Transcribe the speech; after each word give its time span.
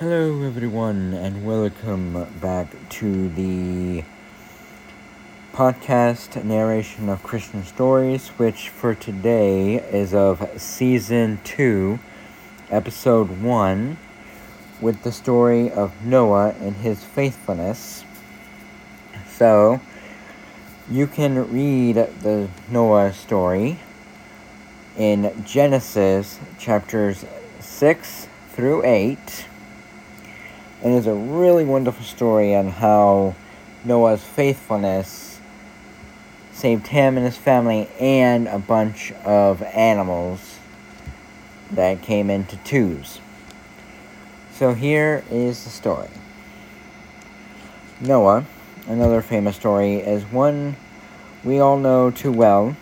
Hello, 0.00 0.44
everyone, 0.44 1.12
and 1.12 1.44
welcome 1.44 2.26
back 2.40 2.68
to 2.88 3.28
the 3.28 4.02
podcast 5.52 6.42
narration 6.42 7.10
of 7.10 7.22
Christian 7.22 7.64
stories, 7.64 8.28
which 8.38 8.70
for 8.70 8.94
today 8.94 9.74
is 9.74 10.14
of 10.14 10.58
season 10.58 11.38
2, 11.44 11.98
episode 12.70 13.42
1, 13.42 13.98
with 14.80 15.02
the 15.02 15.12
story 15.12 15.70
of 15.70 15.92
Noah 16.02 16.54
and 16.62 16.76
his 16.76 17.04
faithfulness. 17.04 18.02
So, 19.36 19.82
you 20.90 21.06
can 21.06 21.52
read 21.52 21.96
the 22.22 22.48
Noah 22.70 23.12
story 23.12 23.78
in 24.96 25.44
Genesis 25.44 26.38
chapters 26.58 27.26
6 27.60 28.28
through 28.54 28.82
8. 28.86 29.18
And 30.82 30.94
it's 30.94 31.06
a 31.06 31.14
really 31.14 31.64
wonderful 31.64 32.04
story 32.04 32.54
on 32.54 32.68
how 32.68 33.34
Noah's 33.84 34.22
faithfulness 34.22 35.38
saved 36.52 36.86
him 36.88 37.16
and 37.16 37.26
his 37.26 37.36
family 37.36 37.88
and 37.98 38.48
a 38.48 38.58
bunch 38.58 39.12
of 39.24 39.62
animals 39.62 40.58
that 41.70 42.02
came 42.02 42.30
into 42.30 42.56
twos. 42.58 43.20
So 44.52 44.74
here 44.74 45.24
is 45.30 45.64
the 45.64 45.70
story. 45.70 46.10
Noah, 48.00 48.46
another 48.86 49.20
famous 49.20 49.56
story, 49.56 49.96
is 49.96 50.24
one 50.24 50.76
we 51.44 51.58
all 51.58 51.78
know 51.78 52.10
too 52.10 52.32
well. 52.32 52.76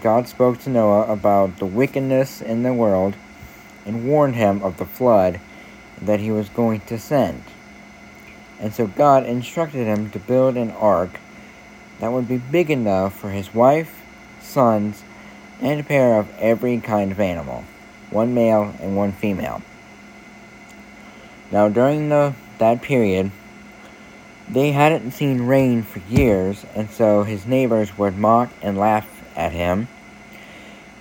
God 0.00 0.28
spoke 0.28 0.58
to 0.60 0.70
Noah 0.70 1.10
about 1.10 1.58
the 1.58 1.66
wickedness 1.66 2.42
in 2.42 2.62
the 2.62 2.72
world 2.72 3.14
and 3.84 4.06
warned 4.06 4.34
him 4.34 4.62
of 4.62 4.78
the 4.78 4.84
flood 4.84 5.40
that 6.02 6.20
he 6.20 6.30
was 6.30 6.48
going 6.48 6.80
to 6.80 6.98
send. 6.98 7.42
And 8.60 8.72
so 8.72 8.86
God 8.86 9.26
instructed 9.26 9.86
him 9.86 10.10
to 10.10 10.18
build 10.18 10.56
an 10.56 10.70
ark 10.70 11.20
that 12.00 12.12
would 12.12 12.28
be 12.28 12.38
big 12.38 12.70
enough 12.70 13.18
for 13.18 13.30
his 13.30 13.54
wife, 13.54 14.02
sons, 14.40 15.02
and 15.60 15.80
a 15.80 15.84
pair 15.84 16.18
of 16.18 16.28
every 16.38 16.78
kind 16.80 17.12
of 17.12 17.20
animal 17.20 17.64
one 18.10 18.34
male 18.34 18.72
and 18.80 18.96
one 18.96 19.12
female. 19.12 19.60
Now, 21.50 21.68
during 21.68 22.08
the, 22.08 22.34
that 22.58 22.80
period, 22.80 23.32
they 24.48 24.72
hadn't 24.72 25.10
seen 25.10 25.42
rain 25.42 25.82
for 25.82 25.98
years, 26.08 26.64
and 26.74 26.88
so 26.88 27.24
his 27.24 27.46
neighbors 27.46 27.98
would 27.98 28.16
mock 28.16 28.50
and 28.62 28.78
laugh 28.78 29.08
at 29.36 29.52
him. 29.52 29.88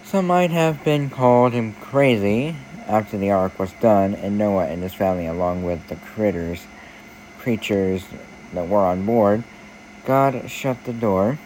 Some 0.03 0.27
might 0.27 0.51
have 0.51 0.83
been 0.83 1.09
called 1.09 1.53
him 1.53 1.73
crazy 1.73 2.55
after 2.87 3.17
the 3.17 3.31
ark 3.31 3.57
was 3.59 3.71
done, 3.73 4.13
and 4.15 4.37
Noah 4.37 4.65
and 4.65 4.83
his 4.83 4.93
family, 4.93 5.25
along 5.25 5.63
with 5.63 5.87
the 5.87 5.95
critters, 5.95 6.65
creatures 7.39 8.03
that 8.53 8.67
were 8.67 8.79
on 8.79 9.05
board, 9.05 9.43
God 10.05 10.49
shut 10.49 10.83
the 10.83 10.93
door. 10.93 11.39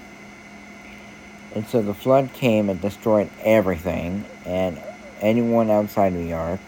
And 1.55 1.65
so 1.67 1.81
the 1.81 1.93
flood 1.93 2.33
came 2.33 2.69
and 2.69 2.79
destroyed 2.79 3.29
everything 3.43 4.25
and 4.45 4.79
anyone 5.21 5.69
outside 5.69 6.13
the 6.13 6.33
ark. 6.33 6.59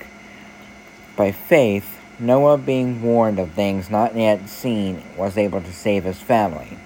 By 1.16 1.32
faith, 1.32 2.00
Noah, 2.20 2.58
being 2.58 3.02
warned 3.02 3.40
of 3.40 3.52
things 3.52 3.90
not 3.90 4.16
yet 4.16 4.50
seen, 4.50 5.04
was 5.18 5.38
able 5.38 5.62
to 5.62 5.74
save 5.74 6.04
his 6.04 6.20
family. 6.20 6.78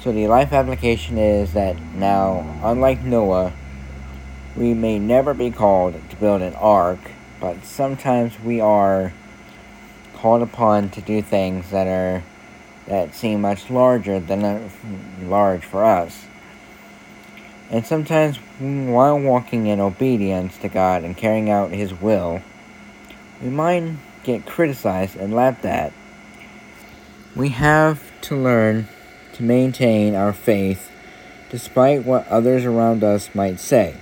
So 0.00 0.12
the 0.12 0.26
life 0.28 0.52
application 0.52 1.16
is 1.16 1.54
that 1.54 1.80
now, 1.94 2.60
unlike 2.62 3.02
Noah, 3.02 3.52
we 4.56 4.74
may 4.74 4.98
never 4.98 5.34
be 5.34 5.50
called 5.50 5.94
to 6.10 6.16
build 6.16 6.42
an 6.42 6.54
ark, 6.54 6.98
but 7.40 7.64
sometimes 7.64 8.38
we 8.40 8.60
are 8.60 9.12
called 10.14 10.42
upon 10.42 10.90
to 10.90 11.00
do 11.00 11.20
things 11.20 11.70
that 11.70 11.86
are 11.86 12.22
that 12.86 13.14
seem 13.14 13.40
much 13.40 13.70
larger 13.70 14.20
than 14.20 14.44
uh, 14.44 14.68
large 15.22 15.64
for 15.64 15.84
us. 15.84 16.26
And 17.70 17.84
sometimes, 17.86 18.36
while 18.58 19.18
walking 19.18 19.66
in 19.66 19.80
obedience 19.80 20.58
to 20.58 20.68
God 20.68 21.02
and 21.02 21.16
carrying 21.16 21.50
out 21.50 21.70
His 21.70 21.98
will, 21.98 22.42
we 23.42 23.48
might 23.48 23.94
get 24.22 24.46
criticized 24.46 25.16
and 25.16 25.34
laughed 25.34 25.64
at. 25.64 25.92
We 27.34 27.48
have 27.50 28.02
to 28.22 28.36
learn 28.36 28.88
to 29.32 29.42
maintain 29.42 30.14
our 30.14 30.32
faith 30.32 30.90
despite 31.50 32.04
what 32.04 32.28
others 32.28 32.64
around 32.64 33.02
us 33.02 33.34
might 33.34 33.58
say. 33.58 33.96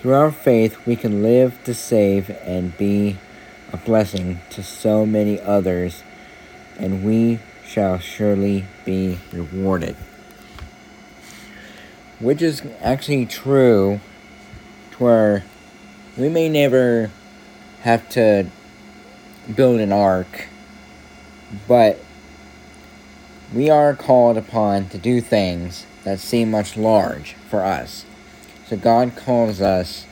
Through 0.00 0.14
our 0.14 0.30
faith, 0.30 0.86
we 0.86 0.94
can 0.94 1.22
live 1.22 1.58
to 1.64 1.72
save 1.72 2.30
and 2.44 2.76
be 2.76 3.16
a 3.72 3.78
blessing 3.78 4.40
to 4.50 4.62
so 4.62 5.06
many 5.06 5.40
others, 5.40 6.02
and 6.78 7.02
we 7.02 7.40
shall 7.66 7.98
surely 7.98 8.66
be 8.84 9.18
rewarded. 9.32 9.96
Which 12.20 12.42
is 12.42 12.62
actually 12.80 13.26
true 13.26 14.00
to 14.92 14.96
where 14.98 15.44
we 16.16 16.28
may 16.28 16.48
never 16.50 17.10
have 17.80 18.08
to 18.10 18.46
build 19.54 19.80
an 19.80 19.92
ark, 19.92 20.48
but 21.66 21.98
we 23.54 23.70
are 23.70 23.94
called 23.94 24.36
upon 24.36 24.88
to 24.90 24.98
do 24.98 25.20
things 25.20 25.86
that 26.04 26.20
seem 26.20 26.50
much 26.50 26.76
large 26.76 27.32
for 27.48 27.64
us. 27.64 28.04
So 28.68 28.76
God 28.76 29.14
calls 29.14 29.60
us 29.60 30.06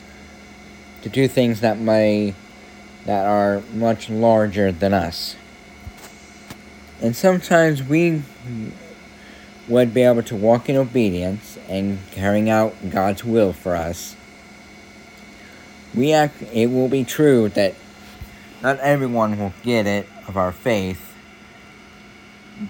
to 1.02 1.08
do 1.08 1.26
things 1.26 1.60
that 1.60 1.78
may 1.78 2.34
that 3.04 3.26
are 3.26 3.62
much 3.74 4.08
larger 4.08 4.72
than 4.72 4.94
us. 4.94 5.36
And 7.02 7.14
sometimes 7.14 7.82
we 7.82 8.22
would 9.68 9.92
be 9.92 10.02
able 10.02 10.22
to 10.22 10.36
walk 10.36 10.68
in 10.68 10.76
obedience 10.76 11.58
and 11.68 11.98
carrying 12.12 12.48
out 12.48 12.74
God's 12.90 13.24
will 13.24 13.52
for 13.52 13.76
us. 13.76 14.16
We 15.94 16.12
act 16.12 16.42
it 16.52 16.66
will 16.66 16.88
be 16.88 17.04
true 17.04 17.48
that 17.50 17.74
not 18.62 18.78
everyone 18.78 19.38
will 19.38 19.52
get 19.62 19.86
it 19.86 20.08
of 20.26 20.36
our 20.36 20.52
faith 20.52 21.14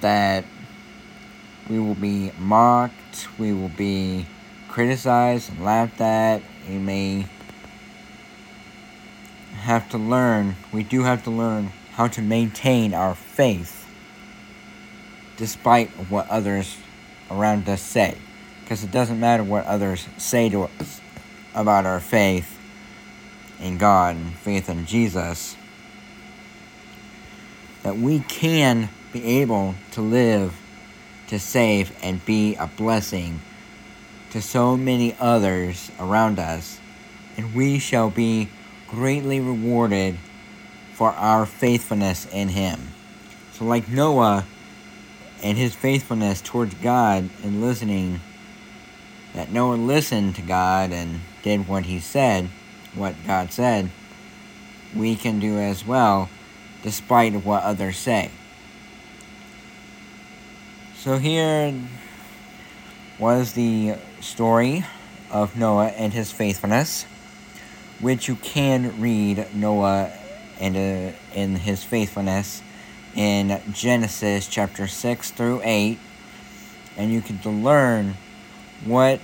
that 0.01 0.45
we 1.69 1.79
will 1.79 1.95
be 1.95 2.33
mocked, 2.39 3.29
we 3.39 3.53
will 3.53 3.69
be 3.71 4.27
criticized 4.75 5.51
and 5.51 5.65
laughed 5.65 6.01
at. 6.01 6.43
We 6.69 6.79
may 6.79 7.27
have 9.53 9.89
to 9.91 9.99
learn, 9.99 10.57
we 10.73 10.83
do 10.83 11.05
have 11.05 11.23
to 11.25 11.31
learn 11.31 11.71
how 11.93 12.09
to 12.09 12.21
maintain 12.21 12.93
our 12.93 13.15
faith 13.15 13.89
despite 15.37 15.91
what 16.11 16.29
others 16.29 16.77
around 17.31 17.69
us 17.69 17.81
say. 17.81 18.19
Because 18.63 18.83
it 18.83 18.91
doesn't 18.91 19.21
matter 19.21 19.45
what 19.45 19.65
others 19.67 20.09
say 20.17 20.49
to 20.49 20.65
us 20.65 21.01
about 21.55 21.87
our 21.87 22.01
faith 22.01 22.59
in 23.61 23.79
God 23.79 24.17
and 24.17 24.35
faith 24.35 24.69
in 24.69 24.87
Jesus, 24.87 25.57
that 27.85 27.97
we 27.97 28.19
can 28.19 28.89
be 29.13 29.39
able 29.41 29.77
to 29.93 30.01
live, 30.01 30.53
to 31.29 31.39
save, 31.39 31.97
and 32.03 32.25
be 32.25 32.57
a 32.57 32.67
blessing 32.67 33.41
to 34.35 34.43
so 34.43 34.77
many 34.77 35.15
others 35.21 35.93
around 36.01 36.41
us, 36.41 36.81
and 37.37 37.55
we 37.55 37.79
shall 37.79 38.11
be 38.11 38.49
greatly 38.89 39.39
rewarded 39.39 40.19
for 40.93 41.13
our 41.13 41.47
faithfulness 41.47 42.27
in 42.33 42.49
Him. 42.49 42.89
So, 43.53 43.65
like 43.65 43.89
Noah 43.89 44.45
and 45.41 45.57
his 45.57 45.77
faithfulness 45.77 46.41
towards 46.41 46.75
God 46.75 47.31
and 47.45 47.61
listening, 47.61 48.21
that 49.35 49.53
Noah 49.53 49.77
listened 49.77 50.35
to 50.35 50.43
God 50.43 50.91
and 50.91 51.21
did 51.45 51.69
what 51.69 51.85
he 51.85 52.01
said, 52.01 52.49
what 52.93 53.15
God 53.29 53.53
said, 53.53 53.89
we 54.97 55.15
can 55.15 55.39
do 55.39 55.59
as 55.59 55.87
well, 55.87 56.29
despite 56.83 57.35
what 57.45 57.63
others 57.63 57.99
say. 57.99 58.33
So, 60.97 61.19
here 61.19 61.73
was 63.21 63.53
the 63.53 63.95
story 64.25 64.85
of 65.31 65.57
Noah 65.57 65.89
and 65.89 66.13
his 66.13 66.33
faithfulness, 66.33 67.05
which 68.01 68.27
you 68.27 68.37
can 68.37 69.01
read 69.01 69.47
Noah 69.55 70.11
and 70.59 70.77
uh, 70.77 71.17
in 71.35 71.57
his 71.57 71.85
faithfulness 71.85 72.63
in 73.15 73.61
Genesis 73.73 74.49
chapter 74.49 74.87
6 74.87 75.31
through 75.33 75.61
8, 75.63 75.99
and 76.97 77.13
you 77.13 77.21
can 77.21 77.63
learn 77.63 78.15
what 78.85 79.21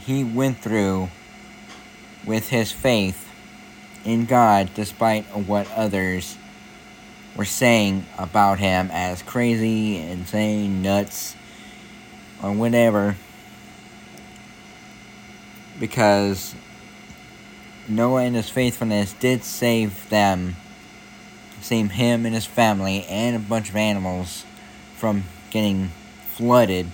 he 0.00 0.24
went 0.24 0.58
through 0.58 1.08
with 2.26 2.48
his 2.48 2.72
faith 2.72 3.28
in 4.04 4.26
God 4.26 4.70
despite 4.74 5.24
what 5.24 5.70
others 5.72 6.36
were 7.36 7.44
saying 7.44 8.04
about 8.18 8.58
him 8.58 8.90
as 8.92 9.22
crazy, 9.22 9.96
insane, 9.96 10.82
nuts, 10.82 11.36
or 12.42 12.52
whatever 12.52 13.16
because 15.80 16.54
Noah 17.88 18.24
and 18.24 18.36
his 18.36 18.50
faithfulness 18.50 19.14
did 19.14 19.42
save 19.42 20.08
them, 20.10 20.56
save 21.62 21.90
him 21.92 22.26
and 22.26 22.34
his 22.34 22.46
family 22.46 23.04
and 23.06 23.34
a 23.34 23.40
bunch 23.40 23.70
of 23.70 23.76
animals 23.76 24.44
from 24.96 25.24
getting 25.50 25.88
flooded, 26.28 26.86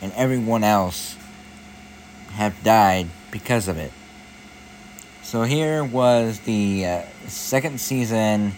and 0.00 0.12
everyone 0.12 0.62
else 0.62 1.16
have 2.32 2.62
died 2.62 3.08
because 3.32 3.66
of 3.66 3.78
it. 3.78 3.92
So 5.22 5.42
here 5.42 5.82
was 5.82 6.40
the 6.40 6.86
uh, 6.86 7.02
second 7.26 7.80
season, 7.80 8.52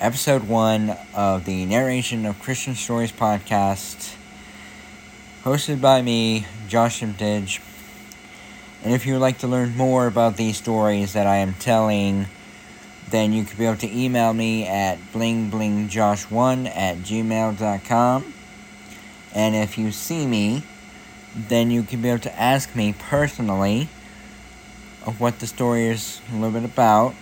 episode 0.00 0.48
one 0.48 0.96
of 1.14 1.44
the 1.44 1.64
Narration 1.66 2.26
of 2.26 2.40
Christian 2.40 2.74
Stories 2.74 3.12
podcast, 3.12 4.16
hosted 5.44 5.80
by 5.80 6.02
me, 6.02 6.46
Josh 6.68 7.02
Imtage. 7.02 7.60
And 8.82 8.94
if 8.94 9.04
you 9.04 9.14
would 9.14 9.20
like 9.20 9.38
to 9.38 9.46
learn 9.46 9.76
more 9.76 10.06
about 10.06 10.36
these 10.36 10.56
stories 10.56 11.12
that 11.12 11.26
I 11.26 11.36
am 11.36 11.54
telling, 11.54 12.26
then 13.10 13.32
you 13.32 13.44
could 13.44 13.58
be 13.58 13.66
able 13.66 13.76
to 13.78 13.90
email 13.90 14.32
me 14.32 14.66
at 14.66 14.98
blingblingjosh1 15.12 16.66
at 16.74 16.96
gmail.com. 16.98 18.34
And 19.34 19.54
if 19.54 19.76
you 19.76 19.92
see 19.92 20.26
me, 20.26 20.62
then 21.34 21.70
you 21.70 21.82
can 21.82 22.00
be 22.00 22.08
able 22.08 22.20
to 22.20 22.40
ask 22.40 22.74
me 22.74 22.94
personally 22.98 23.88
of 25.06 25.20
what 25.20 25.40
the 25.40 25.46
story 25.46 25.86
is 25.86 26.20
a 26.30 26.34
little 26.34 26.50
bit 26.50 26.64
about. 26.64 27.14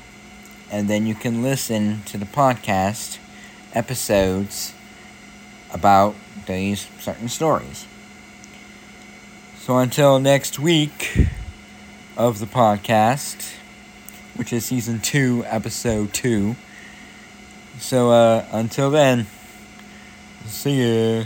And 0.71 0.89
then 0.89 1.07
you 1.07 1.15
can 1.15 1.43
listen 1.43 2.03
to 2.07 2.19
the 2.19 2.27
podcast 2.27 3.19
episodes 3.75 4.75
about 5.73 6.15
these 6.47 6.89
certain 7.01 7.29
stories. 7.29 7.87
So 9.59 9.79
until 9.79 10.19
next 10.19 10.59
week 10.59 11.29
of 12.19 12.41
the 12.41 12.47
podcast, 12.47 13.55
which 14.35 14.53
is 14.53 14.65
season 14.65 14.99
two, 14.99 15.45
episode 15.47 16.13
two. 16.13 16.57
So 17.79 18.11
uh, 18.11 18.45
until 18.51 18.91
then, 18.91 19.29
see 20.45 21.19
ya. 21.21 21.25